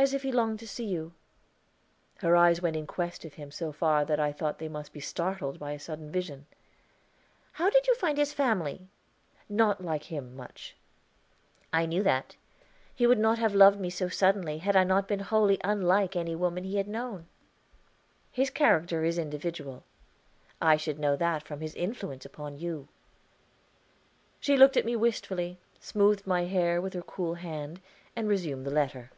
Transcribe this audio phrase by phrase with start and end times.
[0.00, 1.12] "As if he longed to see you."
[2.18, 5.00] Her eyes went in quest of him so far that I thought they must be
[5.00, 6.46] startled by a sudden vision.
[7.54, 8.86] "How did you find his family?"
[9.48, 10.76] "Not like him much."
[11.72, 12.36] "I knew that;
[12.94, 16.36] he would not have loved me so suddenly had I not been wholly unlike any
[16.36, 17.26] woman he had known."
[18.30, 19.82] "His character is individual."
[20.62, 22.86] "I should know that from his influence upon you."
[24.38, 27.80] She looked at me wistfully, smoothed my hair with her cool hand,
[28.14, 29.10] and resumed the letter.